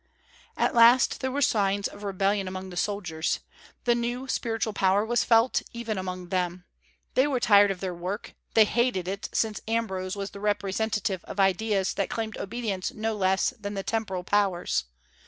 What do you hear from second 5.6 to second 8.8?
even among them. They were tired of their work; they